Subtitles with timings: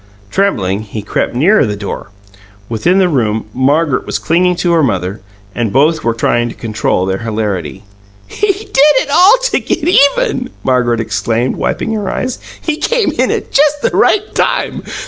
[0.31, 2.07] Trembling, he crept nearer the door.
[2.69, 5.21] Within the room Margaret was clinging to her mother,
[5.53, 7.83] and both were trying to control their hilarity.
[8.25, 12.39] "He did it all to get even!" Margaret exclaimed, wiping her eyes.
[12.59, 14.81] "He came in at just the right time.